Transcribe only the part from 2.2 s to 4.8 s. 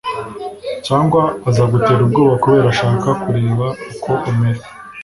kubera ashaka kureba uko umera